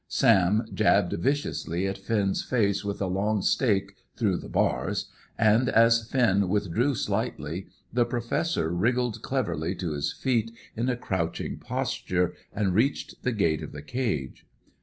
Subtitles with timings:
[0.07, 6.09] Sam jabbed viciously at Finn's face with a long stake, through the bars, and as
[6.09, 12.73] Finn withdrew slightly, the Professor wriggled cleverly to his feet, in a crouching posture, and
[12.73, 14.47] reached the gate of the cage.